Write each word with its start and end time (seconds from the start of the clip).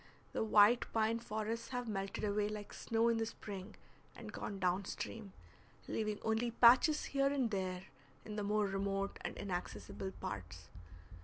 The 0.33 0.43
white 0.43 0.91
pine 0.93 1.19
forests 1.19 1.67
have 1.69 1.87
melted 1.87 2.23
away 2.23 2.49
like 2.49 2.73
snow 2.73 3.07
in 3.07 3.17
the 3.17 3.25
spring 3.27 3.75
and 4.15 4.33
gone 4.33 4.57
down 4.57 4.83
stream, 4.85 5.31
leaving 5.87 6.17
only 6.23 6.49
patches 6.49 7.03
here 7.13 7.27
and 7.27 7.51
there 7.51 7.83
in 8.25 8.35
the 8.35 8.41
more 8.41 8.65
remote 8.65 9.19
and 9.21 9.37
inaccessible 9.37 10.11
parts. 10.19 10.69